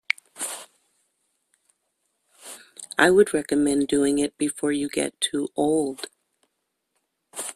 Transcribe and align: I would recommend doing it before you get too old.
I 2.97 3.11
would 3.11 3.35
recommend 3.35 3.87
doing 3.87 4.17
it 4.17 4.35
before 4.39 4.71
you 4.71 4.89
get 4.89 5.21
too 5.21 5.49
old. 5.55 6.09